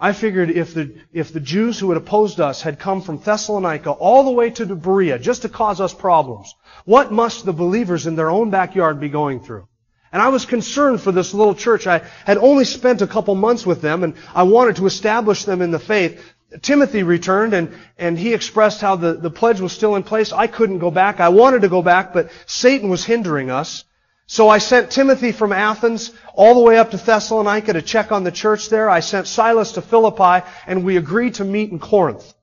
[0.00, 3.90] I figured if the, if the Jews who had opposed us had come from Thessalonica
[3.90, 8.14] all the way to Berea just to cause us problems, what must the believers in
[8.14, 9.66] their own backyard be going through?
[10.12, 11.86] And I was concerned for this little church.
[11.86, 15.60] I had only spent a couple months with them and I wanted to establish them
[15.60, 16.22] in the faith.
[16.62, 20.32] Timothy returned and, and he expressed how the, the pledge was still in place.
[20.32, 21.20] I couldn't go back.
[21.20, 23.84] I wanted to go back, but Satan was hindering us.
[24.30, 28.24] So I sent Timothy from Athens all the way up to Thessalonica to check on
[28.24, 28.90] the church there.
[28.90, 32.34] I sent Silas to Philippi and we agreed to meet in Corinth.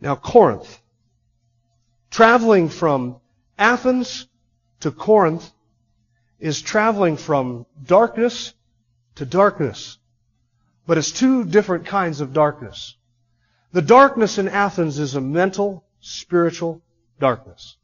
[0.00, 0.80] Now Corinth,
[2.10, 3.20] traveling from
[3.56, 4.26] Athens
[4.80, 5.48] to Corinth
[6.40, 8.54] is traveling from darkness
[9.14, 9.98] to darkness.
[10.84, 12.96] But it's two different kinds of darkness.
[13.70, 16.82] The darkness in Athens is a mental, spiritual
[17.20, 17.77] darkness.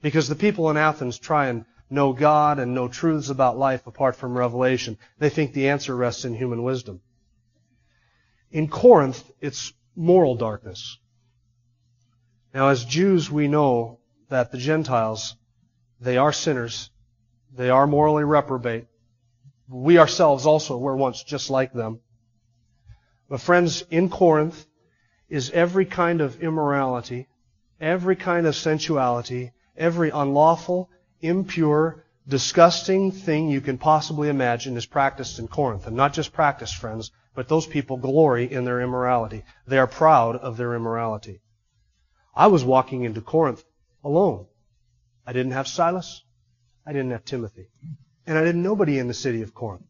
[0.00, 4.16] Because the people in Athens try and know God and know truths about life apart
[4.16, 4.98] from revelation.
[5.18, 7.00] They think the answer rests in human wisdom.
[8.50, 10.98] In Corinth, it's moral darkness.
[12.54, 15.36] Now, as Jews, we know that the Gentiles,
[16.00, 16.90] they are sinners.
[17.54, 18.86] They are morally reprobate.
[19.68, 22.00] We ourselves also were once just like them.
[23.28, 24.66] But friends, in Corinth
[25.28, 27.28] is every kind of immorality,
[27.80, 35.38] every kind of sensuality, every unlawful, impure, disgusting thing you can possibly imagine is practiced
[35.38, 35.86] in Corinth.
[35.86, 39.44] And not just practiced, friends, but those people glory in their immorality.
[39.66, 41.40] They are proud of their immorality.
[42.34, 43.64] I was walking into Corinth
[44.04, 44.46] alone.
[45.26, 46.22] I didn't have Silas.
[46.86, 47.70] I didn't have Timothy.
[48.26, 49.86] And I didn't nobody in the city of Corinth.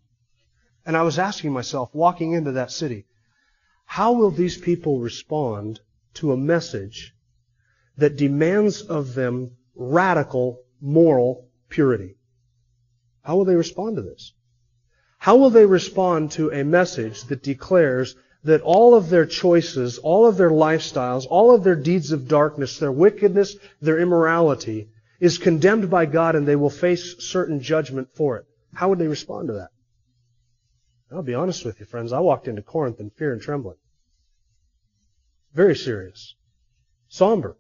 [0.87, 3.07] And I was asking myself, walking into that city,
[3.85, 5.81] how will these people respond
[6.15, 7.15] to a message
[7.97, 12.17] that demands of them radical moral purity?
[13.23, 14.35] How will they respond to this?
[15.19, 20.27] How will they respond to a message that declares that all of their choices, all
[20.27, 25.91] of their lifestyles, all of their deeds of darkness, their wickedness, their immorality is condemned
[25.91, 28.47] by God and they will face certain judgment for it?
[28.75, 29.71] How would they respond to that?
[31.11, 32.13] I'll be honest with you, friends.
[32.13, 33.79] I walked into Corinth in fear and trembling.
[35.55, 36.35] Very serious.
[37.09, 37.57] Somber.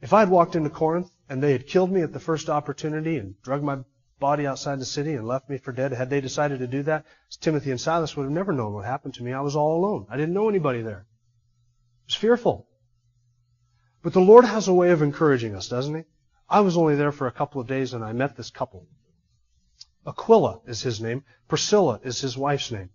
[0.00, 3.18] If I had walked into Corinth and they had killed me at the first opportunity
[3.18, 3.78] and drug my
[4.20, 5.92] body outside the city and left me for dead.
[5.92, 7.04] Had they decided to do that,
[7.40, 9.32] Timothy and Silas would have never known what happened to me.
[9.32, 10.06] I was all alone.
[10.10, 11.06] I didn't know anybody there.
[11.06, 12.66] I was fearful.
[14.02, 16.04] But the Lord has a way of encouraging us, doesn't He?
[16.48, 18.86] I was only there for a couple of days and I met this couple.
[20.06, 21.24] Aquila is his name.
[21.48, 22.90] Priscilla is his wife's name.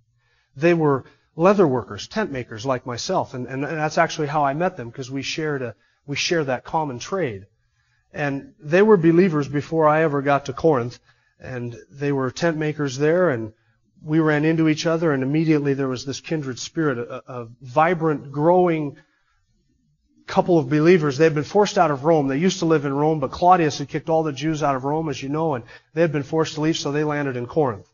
[0.56, 4.78] They were leather workers, tent makers like myself, and, and that's actually how I met
[4.78, 7.46] them because we shared a we share that common trade.
[8.14, 11.00] And they were believers before I ever got to Corinth,
[11.40, 13.54] and they were tent makers there, and
[14.04, 18.32] we ran into each other, and immediately there was this kindred spirit, a, a vibrant,
[18.32, 18.98] growing
[20.28, 21.18] couple of believers.
[21.18, 22.28] They had been forced out of Rome.
[22.28, 24.84] They used to live in Rome, but Claudius had kicked all the Jews out of
[24.84, 25.64] Rome, as you know, and
[25.94, 27.88] they had been forced to leave, so they landed in Corinth.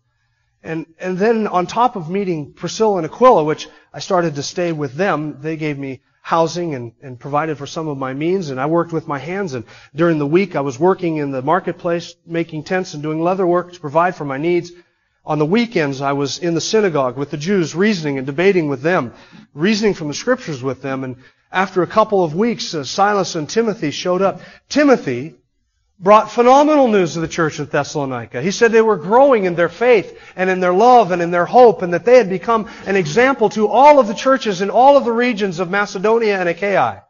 [0.62, 4.72] And, and then on top of meeting Priscilla and Aquila, which I started to stay
[4.72, 8.62] with them, they gave me housing and, and provided for some of my means, and
[8.62, 9.66] I worked with my hands, and
[9.96, 13.74] during the week I was working in the marketplace, making tents and doing leather work
[13.74, 14.72] to provide for my needs.
[15.26, 18.84] On the weekends, I was in the synagogue with the Jews, reasoning and debating with
[18.84, 19.12] them,
[19.56, 21.16] reasoning from the scriptures with them, and
[21.52, 24.40] after a couple of weeks, uh, Silas and Timothy showed up.
[24.70, 25.34] Timothy
[26.00, 28.42] brought phenomenal news to the church in Thessalonica.
[28.42, 31.46] He said they were growing in their faith and in their love and in their
[31.46, 34.96] hope and that they had become an example to all of the churches in all
[34.96, 37.04] of the regions of Macedonia and Achaia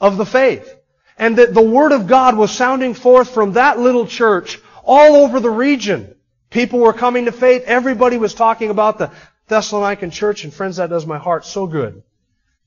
[0.00, 0.74] of the faith.
[1.18, 5.40] And that the Word of God was sounding forth from that little church all over
[5.40, 6.14] the region.
[6.48, 7.64] People were coming to faith.
[7.66, 9.10] Everybody was talking about the
[9.48, 10.44] Thessalonican church.
[10.44, 12.02] And friends, that does my heart so good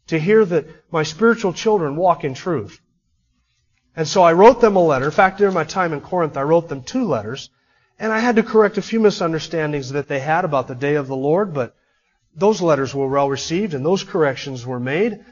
[0.08, 2.80] to hear that my spiritual children walk in truth.
[3.96, 5.06] And so I wrote them a letter.
[5.06, 7.50] In fact, during my time in Corinth, I wrote them two letters.
[7.98, 11.08] And I had to correct a few misunderstandings that they had about the day of
[11.08, 11.76] the Lord, but
[12.36, 15.24] those letters were well received and those corrections were made.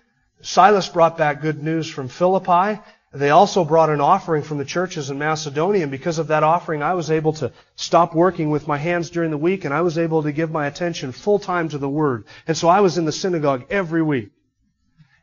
[0.42, 2.80] Silas brought back good news from Philippi.
[3.14, 6.82] They also brought an offering from the churches in Macedonia, and because of that offering,
[6.82, 10.00] I was able to stop working with my hands during the week, and I was
[10.00, 12.26] able to give my attention full time to the Word.
[12.48, 14.32] And so I was in the synagogue every week.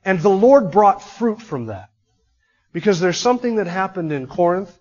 [0.04, 1.90] And the Lord brought fruit from that.
[2.72, 4.76] Because there's something that happened in Corinth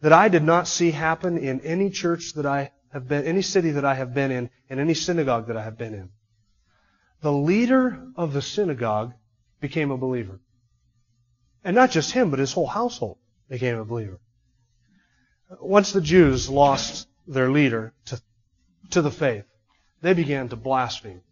[0.00, 3.72] that I did not see happen in any church that I have been, any city
[3.72, 6.10] that I have been in, and any synagogue that I have been in.
[7.20, 9.14] The leader of the synagogue
[9.60, 10.38] became a believer.
[11.64, 14.20] And not just him, but his whole household became a believer.
[15.60, 18.20] Once the Jews lost their leader to,
[18.90, 19.44] to the faith,
[20.00, 21.22] they began to blaspheme.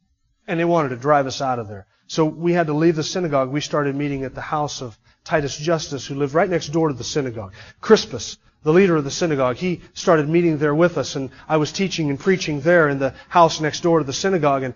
[0.49, 1.87] And they wanted to drive us out of there.
[2.09, 3.51] So we had to leave the synagogue.
[3.51, 6.95] We started meeting at the house of Titus Justus, who lived right next door to
[6.95, 7.53] the synagogue.
[7.81, 11.73] Crispus, the leader of the synagogue, he started meeting there with us, and I was
[11.73, 14.63] teaching and preaching there in the house next door to the synagogue.
[14.63, 14.75] And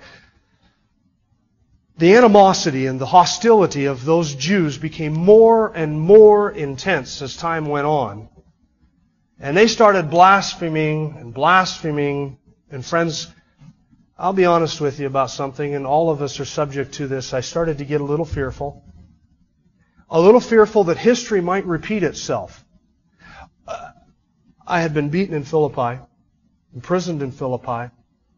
[1.98, 7.66] the animosity and the hostility of those Jews became more and more intense as time
[7.66, 8.28] went on.
[9.38, 12.38] And they started blaspheming and blaspheming.
[12.72, 13.28] And friends,
[14.18, 17.32] I'll be honest with you about something, and all of us are subject to this.
[17.32, 18.82] I started to get a little fearful
[20.10, 22.64] a little fearful that history might repeat itself.
[23.66, 23.92] Uh,
[24.66, 26.00] I had been beaten in Philippi,
[26.74, 27.92] imprisoned in Philippi,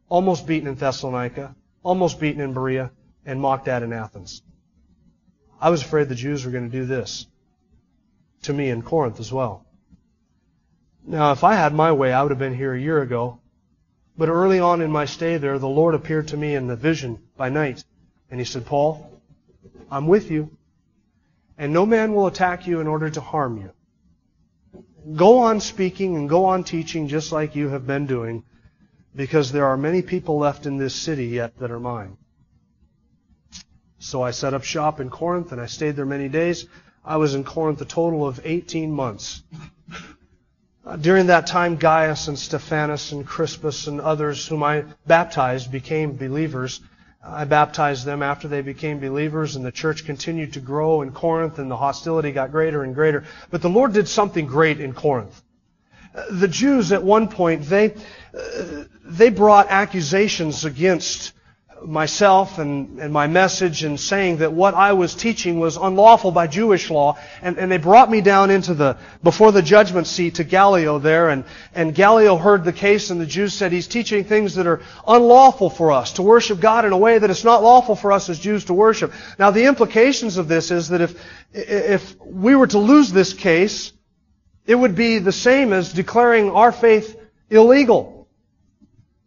[0.08, 2.90] almost beaten in Thessalonica, almost beaten in Berea,
[3.24, 4.42] and mocked at in Athens.
[5.60, 7.26] I was afraid the Jews were going to do this
[8.42, 9.64] to me in Corinth as well.
[11.04, 13.40] Now, if I had my way, I would have been here a year ago.
[14.18, 17.22] But early on in my stay there, the Lord appeared to me in a vision
[17.36, 17.82] by night.
[18.30, 19.20] And He said, Paul,
[19.90, 20.56] I'm with you
[21.62, 23.70] and no man will attack you in order to harm you.
[25.14, 28.42] Go on speaking and go on teaching just like you have been doing,
[29.14, 32.16] because there are many people left in this city yet that are mine.
[34.00, 36.66] So I set up shop in Corinth and I stayed there many days.
[37.04, 39.44] I was in Corinth a total of 18 months.
[40.84, 46.16] Uh, during that time, Gaius and Stephanas and Crispus and others whom I baptized became
[46.16, 46.80] believers.
[47.24, 51.58] I baptized them after they became believers, and the church continued to grow in Corinth,
[51.58, 53.24] and the hostility got greater and greater.
[53.50, 55.40] But the Lord did something great in Corinth.
[56.30, 57.94] The Jews, at one point, they,
[58.36, 61.32] uh, they brought accusations against
[61.86, 66.46] myself and, and my message and saying that what I was teaching was unlawful by
[66.46, 67.18] Jewish law.
[67.40, 71.28] And, and they brought me down into the, before the judgment seat to Gallio there.
[71.28, 74.80] And, and Gallio heard the case and the Jews said he's teaching things that are
[75.06, 78.28] unlawful for us to worship God in a way that it's not lawful for us
[78.28, 79.12] as Jews to worship.
[79.38, 81.20] Now the implications of this is that if,
[81.52, 83.92] if we were to lose this case,
[84.66, 87.18] it would be the same as declaring our faith
[87.50, 88.11] illegal.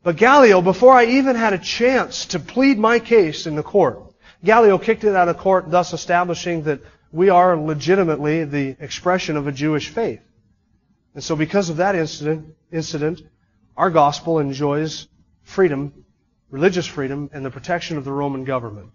[0.05, 4.13] But Gallio, before I even had a chance to plead my case in the court,
[4.43, 6.81] Gallio kicked it out of court, thus establishing that
[7.11, 10.21] we are legitimately the expression of a Jewish faith.
[11.15, 13.23] And so because of that incident, incident,
[13.75, 15.07] our gospel enjoys
[15.41, 16.05] freedom,
[16.51, 18.91] religious freedom, and the protection of the Roman government.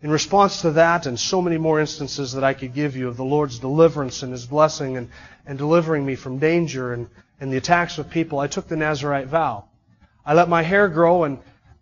[0.00, 3.18] In response to that and so many more instances that I could give you of
[3.18, 5.10] the Lord's deliverance and His blessing and,
[5.44, 9.26] and delivering me from danger and, and the attacks of people, I took the Nazarite
[9.26, 9.66] vow.
[10.24, 11.38] I let my hair grow and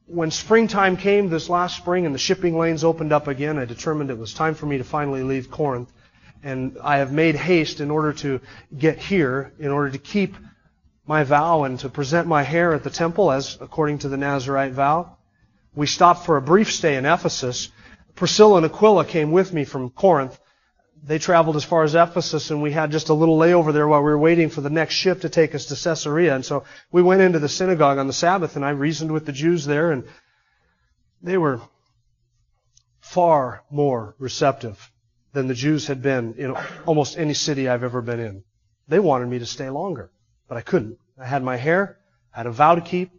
[0.09, 4.11] when springtime came this last spring and the shipping lanes opened up again, I determined
[4.11, 5.93] it was time for me to finally leave Corinth.
[6.43, 8.41] And I have made haste in order to
[8.77, 10.35] get here, in order to keep
[11.07, 14.73] my vow and to present my hair at the temple as according to the Nazarite
[14.73, 15.17] vow.
[15.75, 17.71] We stopped for a brief stay in Ephesus.
[18.15, 20.39] Priscilla and Aquila came with me from Corinth.
[21.05, 24.01] They traveled as far as Ephesus and we had just a little layover there while
[24.01, 26.35] we were waiting for the next ship to take us to Caesarea.
[26.35, 29.33] And so we went into the synagogue on the Sabbath and I reasoned with the
[29.33, 30.05] Jews there and
[31.23, 31.61] they were
[33.01, 34.93] far more receptive
[35.33, 38.45] than the Jews had been in almost any city I've ever been in.
[38.87, 40.11] They wanted me to stay longer,
[40.49, 40.99] but I couldn't.
[41.19, 41.99] I had my hair,
[42.35, 43.18] I had a vow to keep.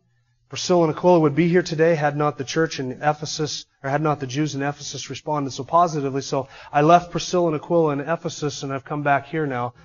[0.49, 4.01] Priscilla and Aquila would be here today had not the church in Ephesus, or had
[4.01, 6.21] not the Jews in Ephesus responded so positively.
[6.21, 9.75] So I left Priscilla and Aquila in Ephesus and I've come back here now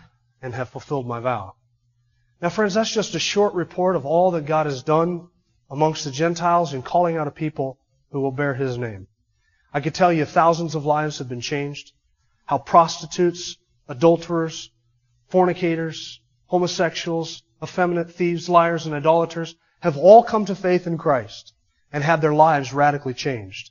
[0.40, 1.56] and have fulfilled my vow.
[2.40, 5.28] Now friends, that's just a short report of all that God has done
[5.70, 7.78] amongst the Gentiles in calling out a people
[8.10, 9.06] who will bear His name.
[9.70, 11.92] I could tell you thousands of lives have been changed
[12.46, 14.70] how prostitutes, adulterers,
[15.28, 21.52] fornicators, homosexuals, effeminate thieves, liars, and idolaters have all come to faith in Christ
[21.92, 23.70] and had their lives radically changed.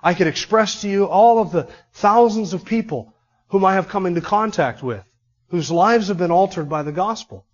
[0.00, 3.12] I could express to you all of the thousands of people
[3.48, 5.04] whom I have come into contact with,
[5.48, 7.44] whose lives have been altered by the gospel.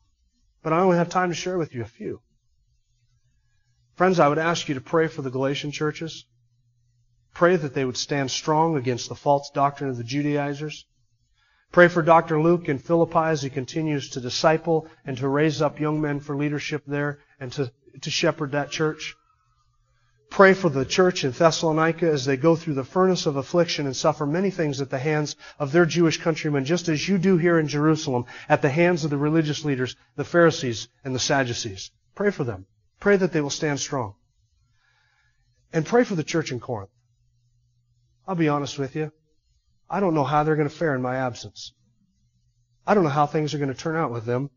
[0.63, 2.21] But I only have time to share with you a few.
[3.95, 6.27] Friends, I would ask you to pray for the Galatian churches.
[7.33, 10.85] Pray that they would stand strong against the false doctrine of the Judaizers.
[11.73, 12.39] Pray for Dr.
[12.39, 16.37] Luke in Philippi as he continues to disciple and to raise up young men for
[16.37, 19.15] leadership there and to, to shepherd that church.
[20.31, 23.97] Pray for the church in Thessalonica as they go through the furnace of affliction and
[23.97, 27.59] suffer many things at the hands of their Jewish countrymen, just as you do here
[27.59, 31.91] in Jerusalem, at the hands of the religious leaders, the Pharisees and the Sadducees.
[32.15, 32.67] Pray for them.
[33.01, 34.15] Pray that they will stand strong.
[35.73, 36.91] And pray for the church in Corinth.
[38.27, 39.13] I'll be honest with you.
[39.89, 41.73] I don't know how they're going to fare in my absence.
[42.87, 44.51] I don't know how things are going to turn out with them.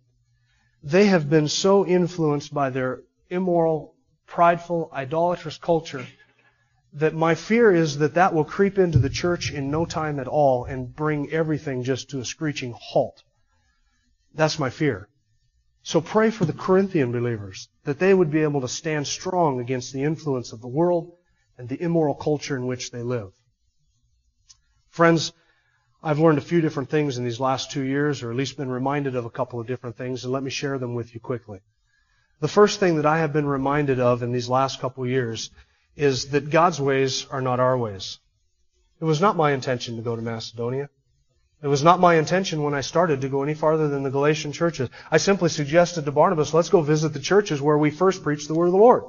[0.83, 6.05] They have been so influenced by their immoral, prideful, idolatrous culture
[6.93, 10.27] that my fear is that that will creep into the church in no time at
[10.27, 13.23] all and bring everything just to a screeching halt.
[14.33, 15.07] That's my fear.
[15.83, 19.93] So pray for the Corinthian believers that they would be able to stand strong against
[19.93, 21.13] the influence of the world
[21.57, 23.31] and the immoral culture in which they live.
[24.89, 25.31] Friends,
[26.03, 28.71] I've learned a few different things in these last two years, or at least been
[28.71, 31.59] reminded of a couple of different things, and let me share them with you quickly.
[32.39, 35.51] The first thing that I have been reminded of in these last couple of years
[35.95, 38.17] is that God's ways are not our ways.
[38.99, 40.89] It was not my intention to go to Macedonia.
[41.61, 44.51] It was not my intention when I started to go any farther than the Galatian
[44.53, 44.89] churches.
[45.11, 48.55] I simply suggested to Barnabas, let's go visit the churches where we first preached the
[48.55, 49.03] word of the Lord.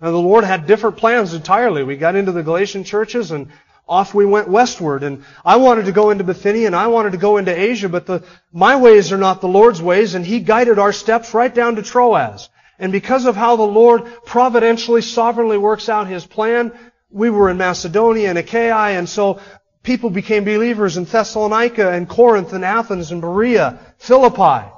[0.00, 1.82] Now the Lord had different plans entirely.
[1.82, 3.48] We got into the Galatian churches and
[3.88, 5.02] off we went westward.
[5.02, 8.06] And I wanted to go into Bithynia and I wanted to go into Asia, but
[8.06, 8.22] the,
[8.52, 11.82] my ways are not the Lord's ways, and He guided our steps right down to
[11.82, 12.48] Troas.
[12.78, 16.72] And because of how the Lord providentially, sovereignly works out His plan,
[17.10, 19.40] we were in Macedonia and Achaia, and so
[19.82, 24.70] people became believers in Thessalonica and Corinth and Athens and Berea, Philippi,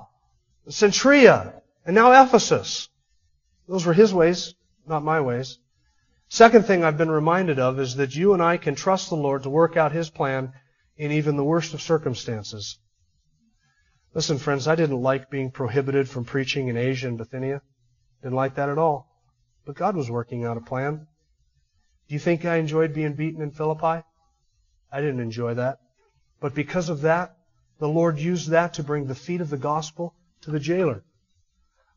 [0.69, 2.89] Cenchrea, and now Ephesus.
[3.69, 4.55] Those were His ways,
[4.87, 5.59] not my ways.
[6.33, 9.43] Second thing I've been reminded of is that you and I can trust the Lord
[9.43, 10.53] to work out His plan
[10.97, 12.79] in even the worst of circumstances.
[14.15, 17.63] Listen, friends, I didn't like being prohibited from preaching in Asia and Bithynia.
[18.23, 19.09] Didn't like that at all.
[19.67, 21.09] But God was working out a plan.
[22.07, 24.05] Do you think I enjoyed being beaten in Philippi?
[24.93, 25.79] I didn't enjoy that.
[26.39, 27.35] But because of that,
[27.81, 31.03] the Lord used that to bring the feet of the gospel to the jailer.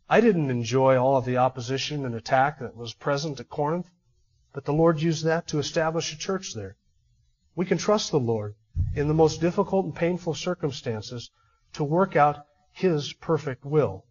[0.10, 3.92] I didn't enjoy all of the opposition and attack that was present at Corinth.
[4.54, 6.78] But the Lord used that to establish a church there.
[7.56, 8.56] We can trust the Lord
[8.96, 11.32] in the most difficult and painful circumstances
[11.74, 14.06] to work out His perfect will.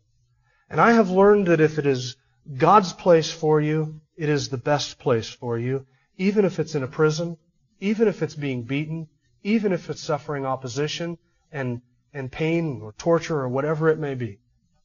[0.69, 2.17] And I have learned that if it is
[2.57, 5.87] God's place for you, it is the best place for you,
[6.17, 7.39] even if it's in a prison,
[7.79, 9.09] even if it's being beaten,
[9.43, 11.19] even if it's suffering opposition
[11.51, 11.83] and,
[12.13, 14.39] and pain or torture or whatever it may be.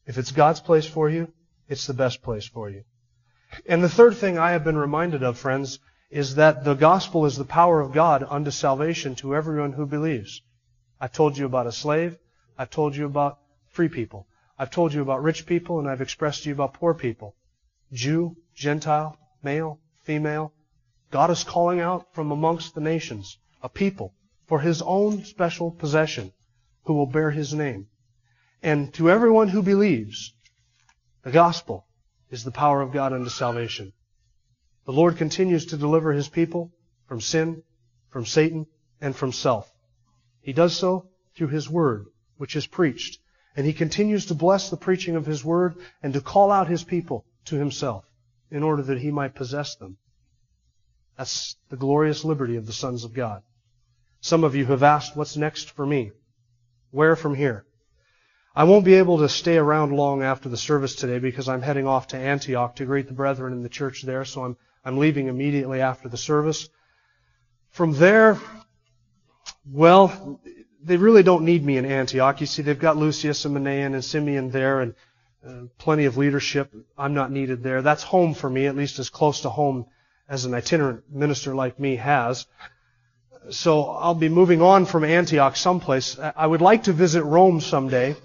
[0.06, 1.32] If it's God's place for you,
[1.68, 2.84] it's the best place for you.
[3.66, 5.80] And the third thing I have been reminded of, friends,
[6.10, 10.42] is that the gospel is the power of God unto salvation to everyone who believes.
[11.00, 12.18] I told you about a slave.
[12.58, 13.40] I've told you about
[13.70, 14.28] free people.
[14.58, 17.36] I've told you about rich people and I've expressed to you about poor people.
[17.92, 20.54] Jew, Gentile, male, female.
[21.12, 24.14] God is calling out from amongst the nations a people
[24.46, 26.32] for His own special possession
[26.86, 27.88] who will bear His name.
[28.64, 30.34] And to everyone who believes,
[31.24, 31.87] the gospel
[32.30, 33.94] is the power of God unto salvation.
[34.86, 36.72] The Lord continues to deliver His people
[37.08, 37.64] from sin,
[38.10, 38.68] from Satan,
[39.02, 39.72] and from self.
[40.42, 42.08] He does so through His Word,
[42.38, 43.20] which is preached.
[43.56, 46.84] And He continues to bless the preaching of His Word and to call out His
[46.84, 48.06] people to Himself
[48.50, 49.98] in order that He might possess them.
[51.18, 53.44] That's the glorious liberty of the sons of God.
[54.22, 56.12] Some of you have asked, what's next for me?
[56.92, 57.66] Where from here?
[58.58, 61.86] I won't be able to stay around long after the service today because I'm heading
[61.86, 65.28] off to Antioch to greet the brethren in the church there, so I'm, I'm leaving
[65.28, 66.68] immediately after the service.
[67.70, 68.40] From there,
[69.72, 70.42] well,
[70.82, 72.42] they really don't need me in Antioch.
[72.42, 74.96] You see, they've got Lucius and Manaen and Simeon there and
[75.48, 76.74] uh, plenty of leadership.
[76.98, 77.84] I'm not needed there.
[77.84, 79.86] That's home for me, at least as close to home
[80.28, 82.48] as an itinerant minister like me has.
[83.52, 86.18] So I'll be moving on from Antioch someplace.
[86.18, 88.16] I would like to visit Rome someday.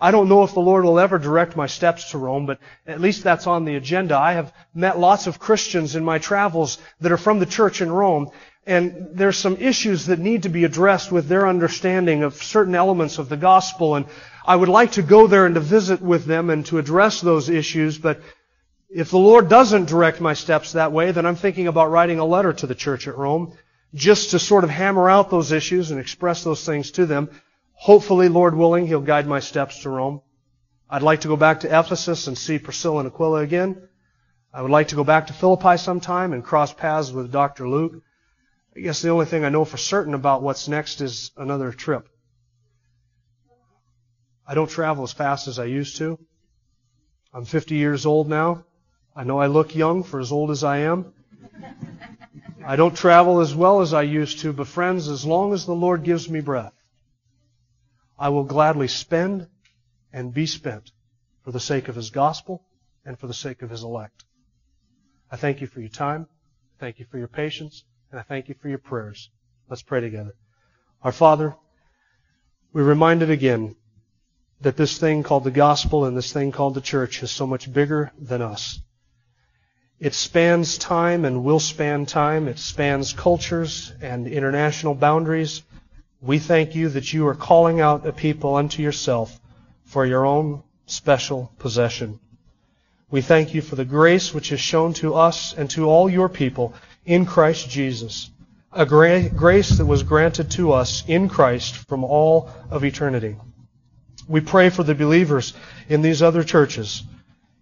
[0.00, 3.00] I don't know if the Lord will ever direct my steps to Rome, but at
[3.00, 4.16] least that's on the agenda.
[4.16, 7.90] I have met lots of Christians in my travels that are from the church in
[7.90, 8.30] Rome,
[8.64, 13.18] and there's some issues that need to be addressed with their understanding of certain elements
[13.18, 14.06] of the gospel, and
[14.46, 17.48] I would like to go there and to visit with them and to address those
[17.48, 18.20] issues, but
[18.90, 22.24] if the Lord doesn't direct my steps that way, then I'm thinking about writing a
[22.24, 23.52] letter to the church at Rome
[23.94, 27.28] just to sort of hammer out those issues and express those things to them.
[27.78, 30.20] Hopefully, Lord willing, He'll guide my steps to Rome.
[30.90, 33.88] I'd like to go back to Ephesus and see Priscilla and Aquila again.
[34.52, 37.68] I would like to go back to Philippi sometime and cross paths with Dr.
[37.68, 38.02] Luke.
[38.76, 42.08] I guess the only thing I know for certain about what's next is another trip.
[44.44, 46.18] I don't travel as fast as I used to.
[47.32, 48.64] I'm 50 years old now.
[49.14, 51.12] I know I look young for as old as I am.
[52.64, 55.74] I don't travel as well as I used to, but friends, as long as the
[55.74, 56.72] Lord gives me breath,
[58.18, 59.46] I will gladly spend
[60.12, 60.90] and be spent
[61.44, 62.64] for the sake of His gospel
[63.04, 64.24] and for the sake of His elect.
[65.30, 66.26] I thank you for your time.
[66.80, 67.84] Thank you for your patience.
[68.10, 69.30] And I thank you for your prayers.
[69.68, 70.34] Let's pray together.
[71.02, 71.54] Our Father,
[72.72, 73.76] we're reminded again
[74.60, 77.72] that this thing called the gospel and this thing called the church is so much
[77.72, 78.80] bigger than us.
[80.00, 82.48] It spans time and will span time.
[82.48, 85.62] It spans cultures and international boundaries.
[86.20, 89.40] We thank you that you are calling out a people unto yourself
[89.84, 92.18] for your own special possession.
[93.10, 96.28] We thank you for the grace which is shown to us and to all your
[96.28, 96.74] people
[97.06, 98.30] in Christ Jesus,
[98.72, 103.36] a gra- grace that was granted to us in Christ from all of eternity.
[104.26, 105.54] We pray for the believers
[105.88, 107.04] in these other churches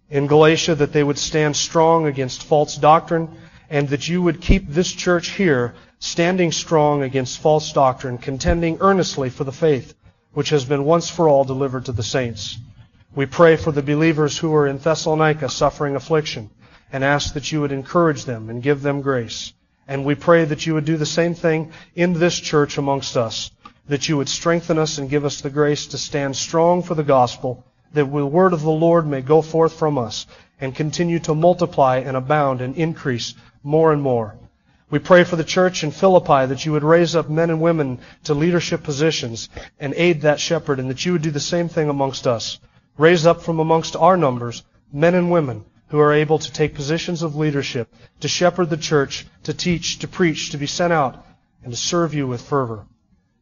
[0.09, 3.29] in Galatia that they would stand strong against false doctrine
[3.69, 9.29] and that you would keep this church here standing strong against false doctrine, contending earnestly
[9.29, 9.93] for the faith
[10.33, 12.57] which has been once for all delivered to the saints.
[13.15, 16.51] We pray for the believers who are in Thessalonica suffering affliction
[16.91, 19.53] and ask that you would encourage them and give them grace.
[19.87, 23.49] And we pray that you would do the same thing in this church amongst us,
[23.87, 27.03] that you would strengthen us and give us the grace to stand strong for the
[27.03, 30.27] gospel that the word of the Lord may go forth from us
[30.59, 34.35] and continue to multiply and abound and increase more and more.
[34.89, 37.99] We pray for the church in Philippi that you would raise up men and women
[38.23, 39.49] to leadership positions
[39.79, 42.59] and aid that shepherd, and that you would do the same thing amongst us.
[42.97, 47.21] Raise up from amongst our numbers men and women who are able to take positions
[47.21, 51.25] of leadership, to shepherd the church, to teach, to preach, to be sent out,
[51.63, 52.85] and to serve you with fervor.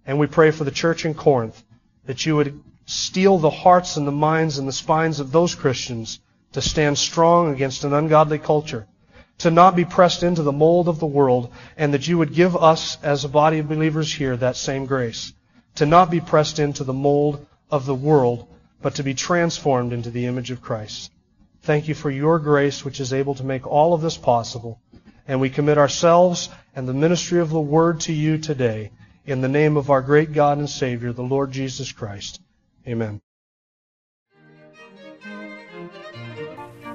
[0.06, 1.64] And we pray for the church in Corinth
[2.06, 6.20] that you would steel the hearts and the minds and the spines of those Christians
[6.56, 8.88] to stand strong against an ungodly culture,
[9.38, 12.56] to not be pressed into the mold of the world, and that you would give
[12.56, 15.34] us as a body of believers here that same grace,
[15.76, 18.48] to not be pressed into the mold of the world,
[18.82, 21.12] but to be transformed into the image of Christ.
[21.64, 24.80] Thank you for your grace, which is able to make all of this possible.
[25.28, 28.92] And we commit ourselves and the ministry of the Word to you today
[29.26, 32.40] in the name of our great God and Savior, the Lord Jesus Christ.
[32.88, 33.20] Amen.